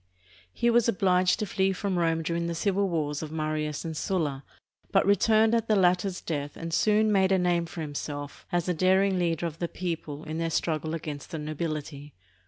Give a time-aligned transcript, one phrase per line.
[0.51, 4.43] He was obliged to flee from Rome during the civil wars of Marius and Sulla,
[4.91, 8.73] but returned at the latter's death and soon made a name for himself as a
[8.73, 12.15] daring leader of the people in their struggle against the nobility.